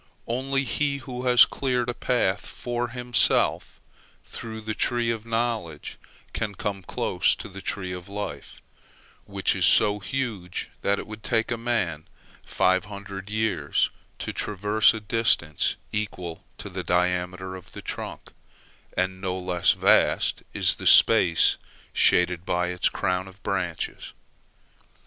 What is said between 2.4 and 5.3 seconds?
for himself through the tree of